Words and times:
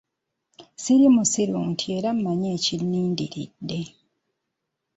Siri 0.81 1.07
musiru 1.15 1.59
ntyo 1.71 1.87
era 1.97 2.09
mmanyi 2.17 2.47
ekinnindiridde. 2.57 3.79